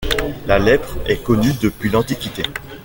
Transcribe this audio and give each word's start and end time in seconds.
La 0.47 0.57
lèpre 0.57 0.97
est 1.05 1.21
connue 1.21 1.53
depuis 1.61 1.89
l’Antiquité. 1.89 2.41